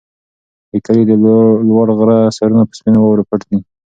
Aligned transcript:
د 0.71 0.73
کلي 0.85 1.03
د 1.07 1.11
لوړ 1.69 1.87
غره 1.97 2.19
سرونه 2.37 2.63
په 2.67 2.73
سپینو 2.79 2.99
واورو 3.01 3.27
پټ 3.29 3.41
دي. 3.49 3.59